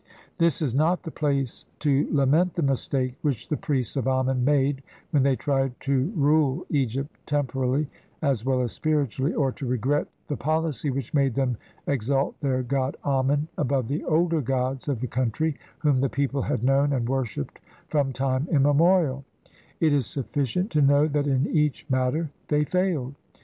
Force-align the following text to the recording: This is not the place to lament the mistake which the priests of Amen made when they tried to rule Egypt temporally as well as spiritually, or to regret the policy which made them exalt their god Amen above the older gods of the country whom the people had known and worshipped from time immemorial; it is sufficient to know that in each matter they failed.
This 0.39 0.63
is 0.63 0.73
not 0.73 1.03
the 1.03 1.11
place 1.11 1.65
to 1.77 2.07
lament 2.11 2.55
the 2.55 2.63
mistake 2.63 3.13
which 3.21 3.49
the 3.49 3.55
priests 3.55 3.95
of 3.95 4.07
Amen 4.07 4.43
made 4.43 4.81
when 5.11 5.21
they 5.21 5.35
tried 5.35 5.79
to 5.81 6.11
rule 6.15 6.65
Egypt 6.71 7.15
temporally 7.27 7.87
as 8.23 8.43
well 8.43 8.63
as 8.63 8.71
spiritually, 8.71 9.31
or 9.35 9.51
to 9.51 9.67
regret 9.67 10.07
the 10.27 10.35
policy 10.35 10.89
which 10.89 11.13
made 11.13 11.35
them 11.35 11.55
exalt 11.85 12.33
their 12.41 12.63
god 12.63 12.97
Amen 13.05 13.47
above 13.59 13.87
the 13.87 14.03
older 14.05 14.41
gods 14.41 14.87
of 14.87 15.01
the 15.01 15.07
country 15.07 15.55
whom 15.77 16.01
the 16.01 16.09
people 16.09 16.41
had 16.41 16.63
known 16.63 16.93
and 16.93 17.07
worshipped 17.07 17.59
from 17.87 18.11
time 18.11 18.47
immemorial; 18.49 19.23
it 19.79 19.93
is 19.93 20.07
sufficient 20.07 20.71
to 20.71 20.81
know 20.81 21.07
that 21.07 21.27
in 21.27 21.45
each 21.55 21.87
matter 21.91 22.31
they 22.47 22.63
failed. 22.63 23.13